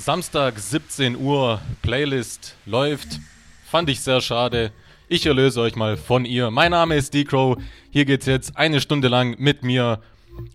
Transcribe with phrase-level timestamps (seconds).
[0.00, 3.20] Samstag 17 Uhr, Playlist läuft.
[3.66, 4.72] Fand ich sehr schade.
[5.08, 6.50] Ich erlöse euch mal von ihr.
[6.50, 7.58] Mein Name ist D-Crow.
[7.90, 10.00] Hier geht's jetzt eine Stunde lang mit mir.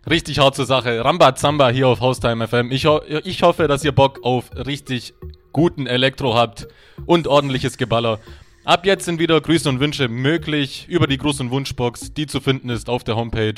[0.10, 1.06] Richtig hart zur Sache.
[1.06, 2.72] Ramba Zamba hier auf Haustime FM.
[2.72, 5.14] Ich, ho ich hoffe, dass ihr Bock auf richtig
[5.54, 6.68] guten Elektro habt
[7.06, 8.20] und ordentliches Geballer.
[8.64, 12.42] Ab jetzt sind wieder Grüße und Wünsche möglich über die Gruß- und Wunschbox, die zu
[12.42, 13.54] finden ist auf der Homepage.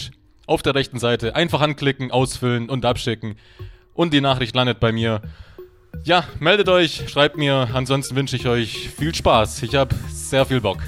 [0.48, 3.38] Auf der rechten Seite einfach anklicken, ausfüllen und abschicken.
[3.94, 5.22] Und die Nachricht landet bei mir.
[6.04, 7.70] Ja, meldet euch, schreibt mir.
[7.74, 9.64] Ansonsten wünsche ich euch viel Spaß.
[9.64, 10.80] Ich habe sehr viel Bock.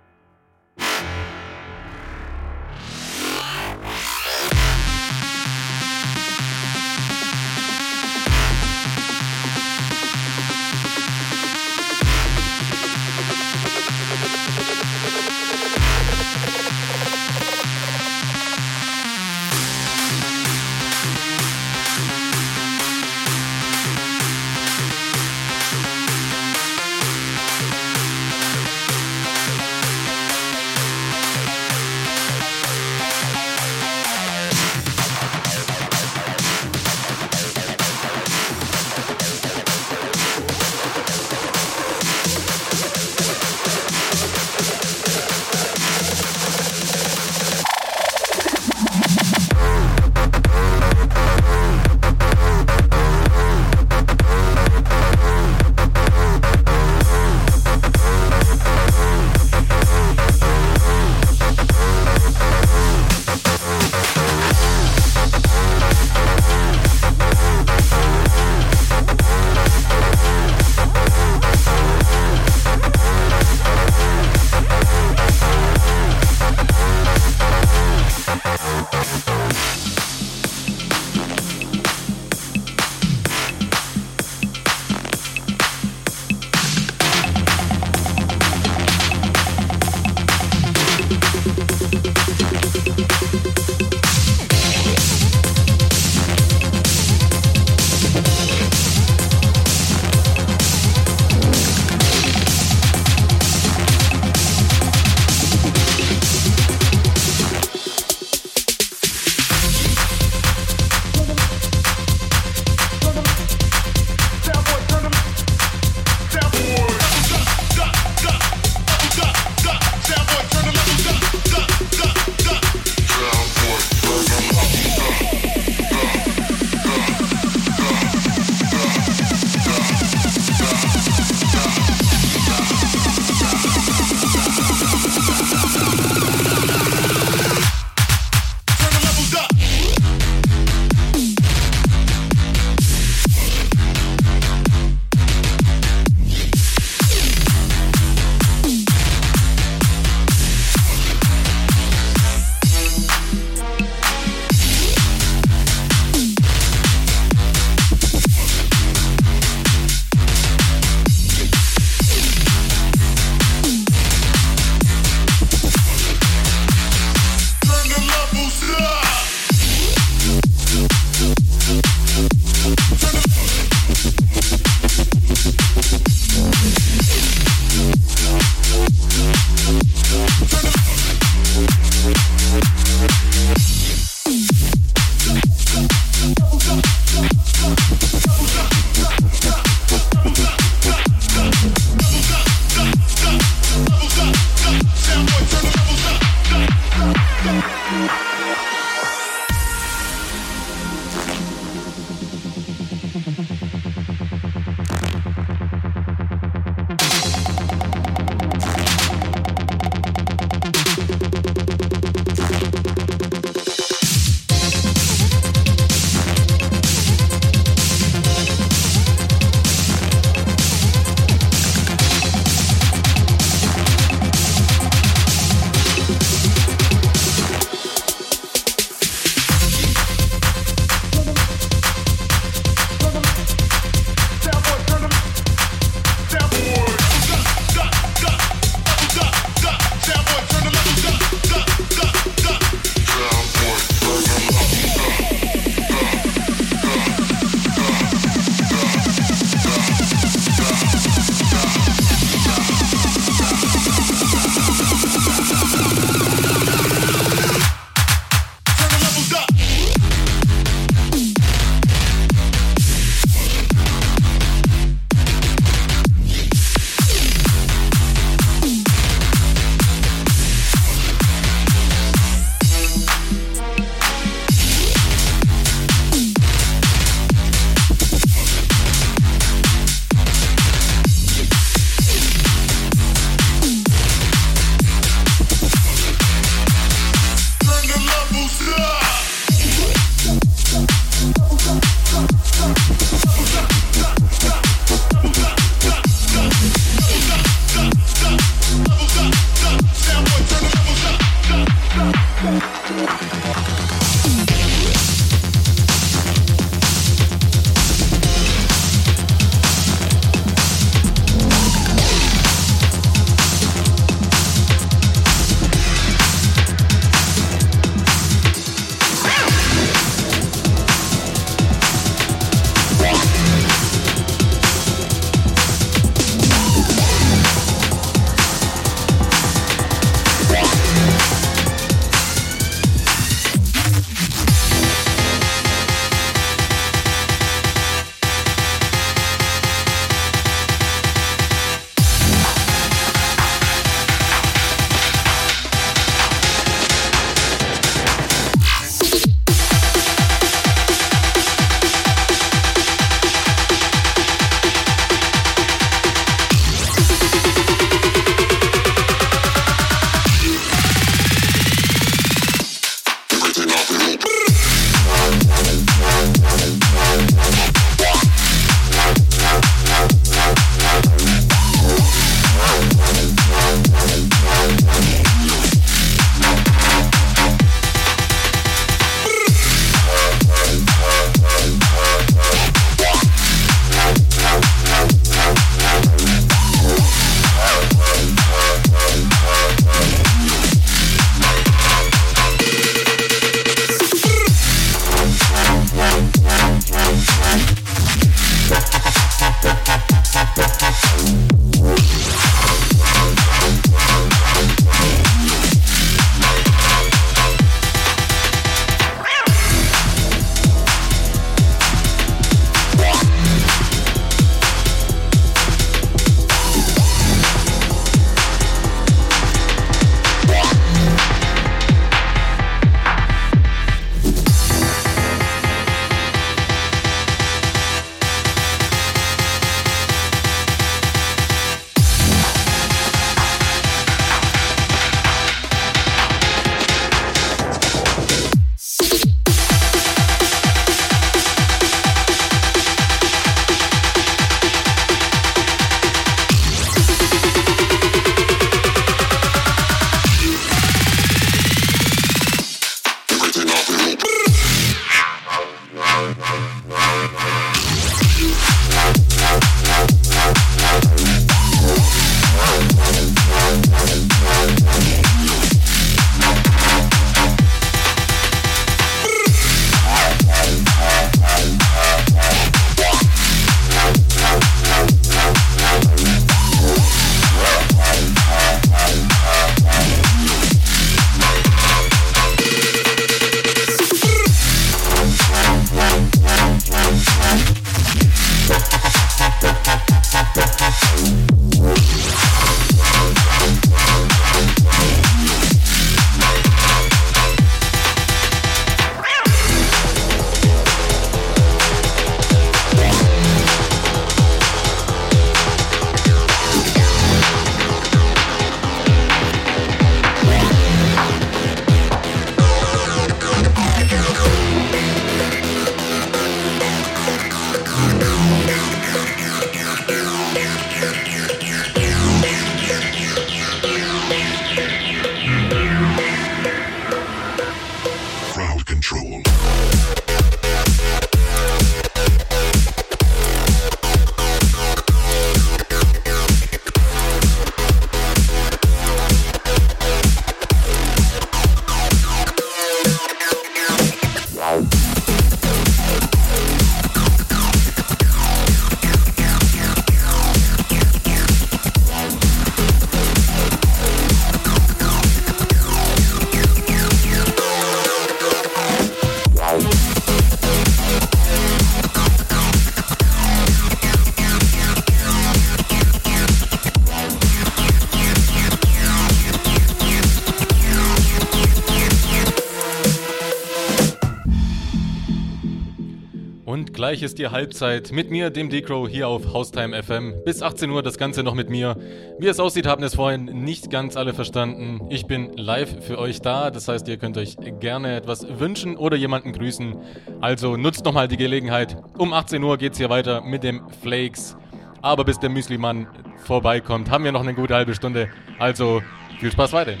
[577.16, 580.34] Gleich ist die Halbzeit mit mir, dem Decro, hier auf Haustime FM.
[580.44, 581.96] Bis 18 Uhr das Ganze noch mit mir.
[582.38, 585.00] Wie es aussieht, haben es vorhin nicht ganz alle verstanden.
[585.08, 589.16] Ich bin live für euch da, das heißt, ihr könnt euch gerne etwas wünschen oder
[589.16, 589.96] jemanden grüßen.
[590.42, 591.96] Also nutzt nochmal die Gelegenheit.
[592.18, 594.54] Um 18 Uhr geht es hier weiter mit dem Flakes.
[595.00, 596.08] Aber bis der Müslimann
[596.44, 598.28] vorbeikommt, haben wir noch eine gute halbe Stunde.
[598.58, 599.00] Also
[599.40, 600.00] viel Spaß weiterhin.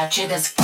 [0.00, 0.54] acedeți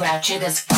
[0.00, 0.69] ratchet as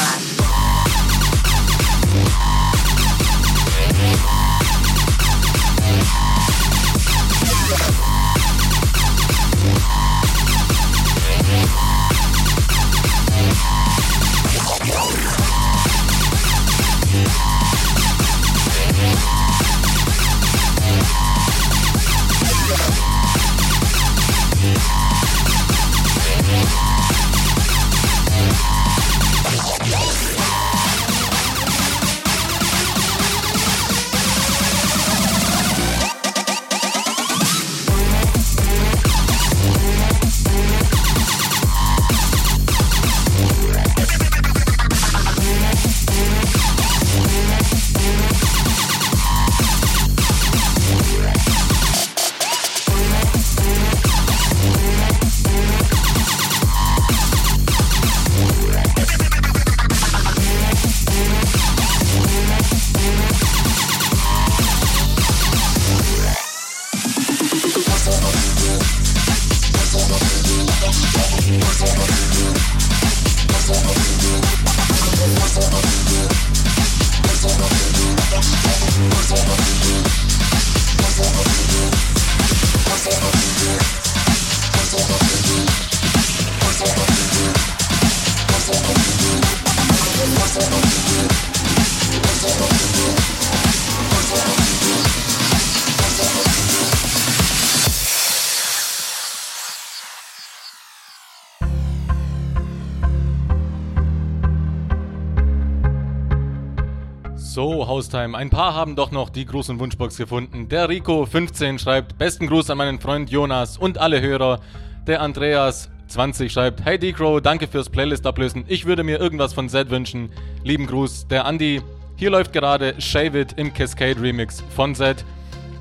[108.02, 108.36] Haustime.
[108.36, 110.68] Ein paar haben doch noch die und Wunschbox gefunden.
[110.68, 114.58] Der Rico15 schreibt, besten Gruß an meinen Freund Jonas und alle Hörer.
[115.06, 118.64] Der Andreas20 schreibt, Hey Decro, danke fürs Playlist ablösen.
[118.66, 120.30] Ich würde mir irgendwas von Zed wünschen.
[120.64, 121.28] Lieben Gruß.
[121.28, 121.80] Der Andi,
[122.16, 125.24] hier läuft gerade Shave It im Cascade Remix von Zed.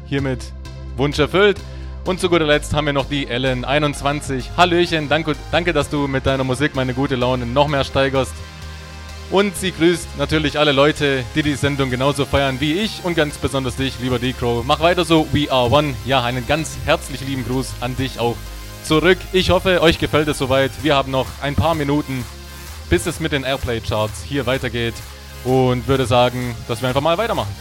[0.05, 0.53] Hiermit
[0.97, 1.59] Wunsch erfüllt.
[2.05, 4.43] Und zu guter Letzt haben wir noch die Ellen21.
[4.57, 8.33] Hallöchen, danke, danke, dass du mit deiner Musik meine gute Laune noch mehr steigerst.
[9.31, 13.37] Und sie grüßt natürlich alle Leute, die die Sendung genauso feiern wie ich und ganz
[13.37, 14.65] besonders dich, lieber D-Crow.
[14.65, 15.93] Mach weiter so, we are one.
[16.05, 18.35] Ja, einen ganz herzlich lieben Gruß an dich auch
[18.83, 19.17] zurück.
[19.31, 20.71] Ich hoffe, euch gefällt es soweit.
[20.81, 22.25] Wir haben noch ein paar Minuten,
[22.89, 24.95] bis es mit den Airplay-Charts hier weitergeht.
[25.45, 27.55] Und würde sagen, dass wir einfach mal weitermachen.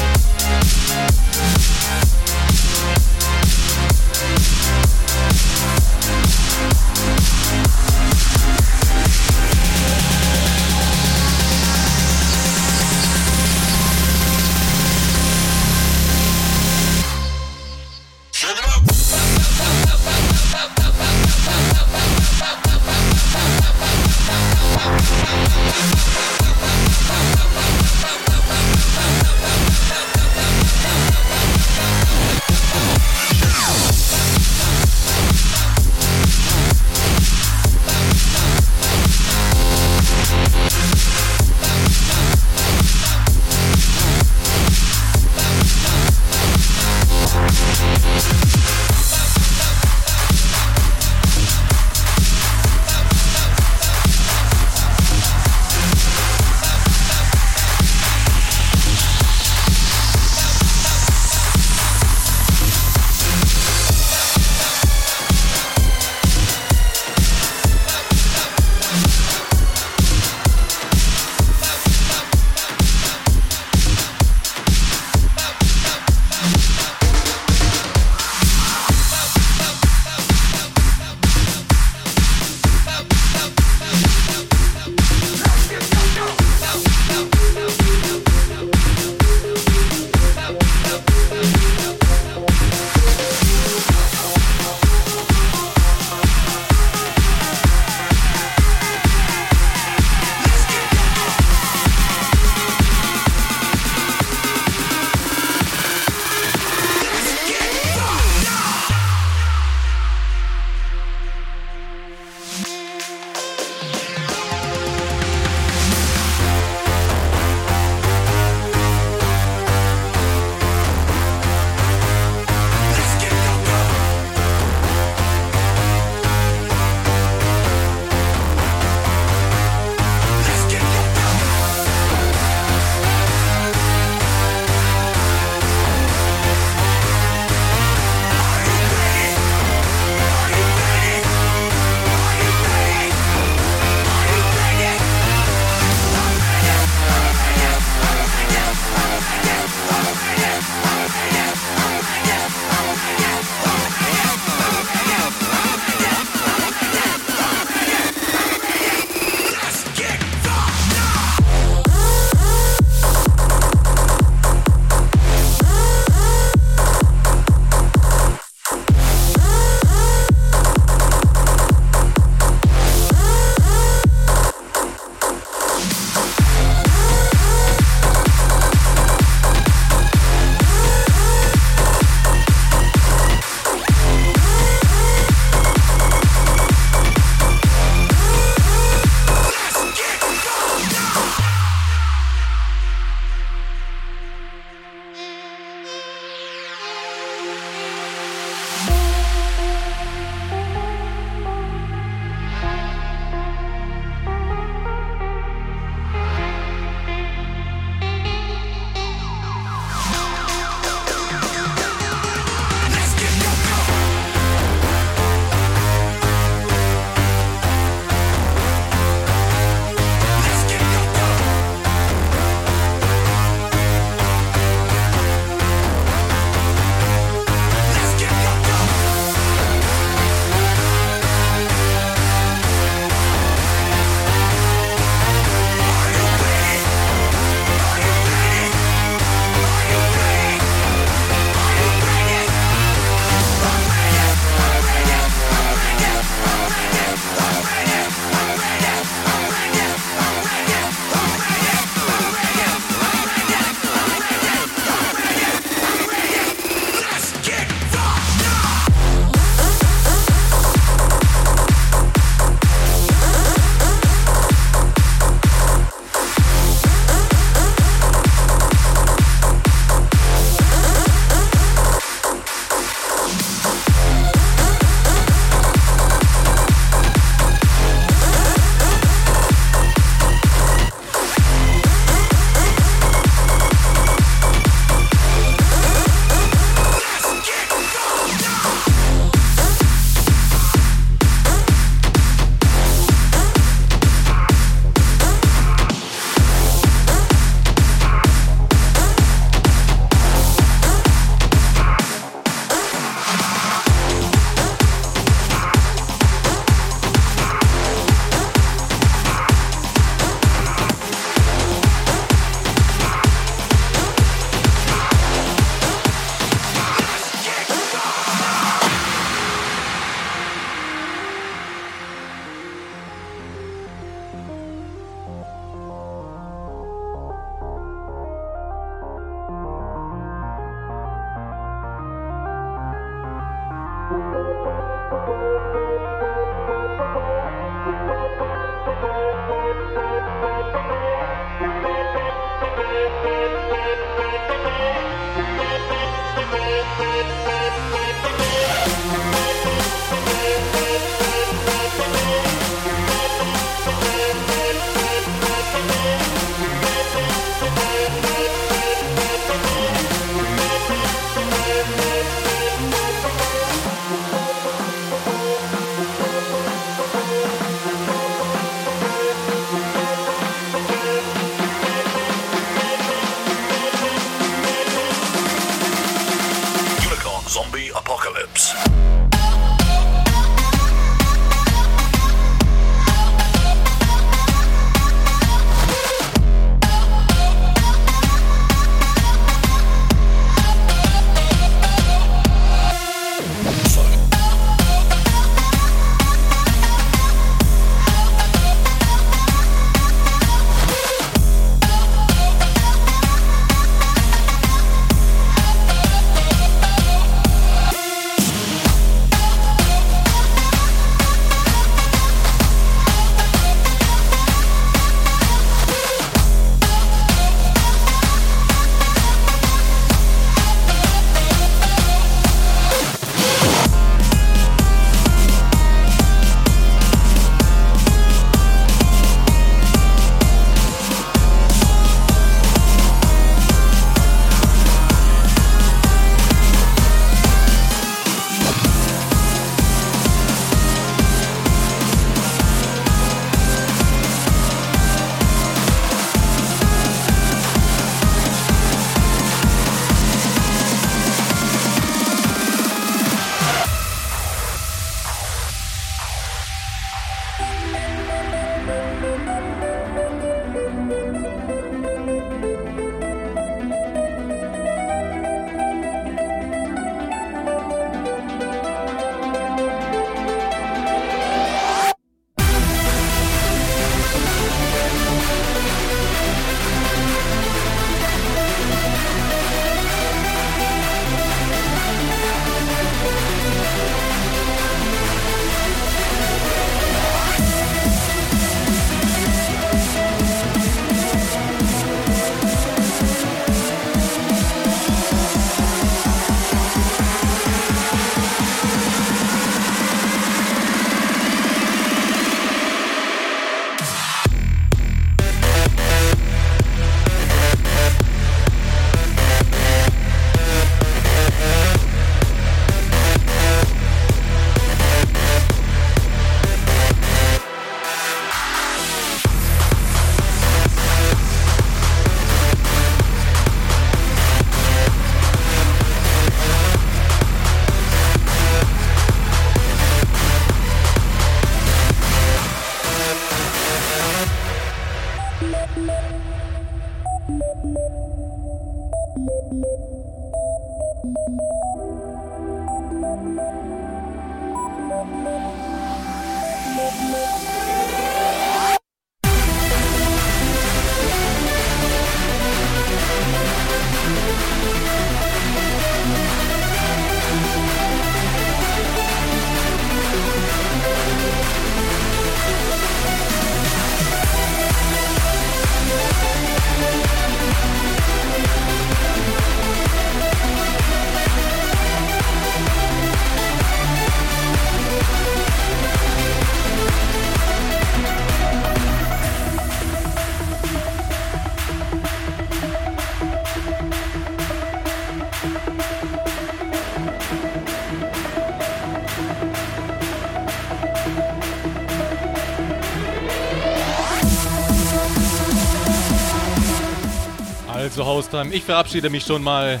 [598.60, 600.00] Haustime, ich verabschiede mich schon mal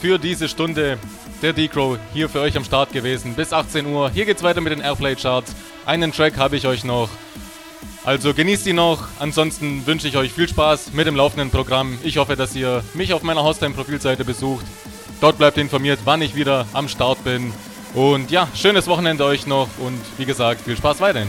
[0.00, 0.98] für diese Stunde.
[1.42, 4.10] Der D-Crow hier für euch am Start gewesen bis 18 Uhr.
[4.10, 5.54] Hier geht's weiter mit den Airplay Charts.
[5.84, 7.10] Einen Track habe ich euch noch.
[8.04, 9.08] Also genießt ihn noch.
[9.18, 11.98] Ansonsten wünsche ich euch viel Spaß mit dem laufenden Programm.
[12.02, 14.64] Ich hoffe, dass ihr mich auf meiner Haustime-Profilseite besucht.
[15.20, 17.52] Dort bleibt informiert, wann ich wieder am Start bin.
[17.92, 21.28] Und ja, schönes Wochenende euch noch und wie gesagt, viel Spaß weiterhin.